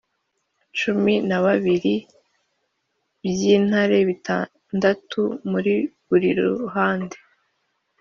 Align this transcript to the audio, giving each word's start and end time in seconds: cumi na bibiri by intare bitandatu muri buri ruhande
cumi 0.77 1.13
na 1.27 1.37
bibiri 1.43 1.95
by 3.31 3.41
intare 3.55 3.97
bitandatu 4.09 5.21
muri 5.51 5.73
buri 6.07 6.29
ruhande 6.39 7.17